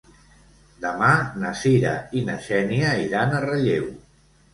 Demà 0.85 1.09
na 1.43 1.51
Cira 1.59 1.91
i 2.19 2.23
na 2.29 2.37
Xènia 2.47 2.95
iran 3.03 3.37
a 3.37 3.43
Relleu. 3.45 3.87